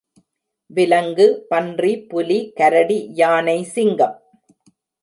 விலங்கு, 0.69 1.45
பன்றி, 1.49 1.93
புலி, 2.01 2.39
கரடி, 2.55 2.99
யானை, 3.13 3.63
சிங்கம். 3.63 4.17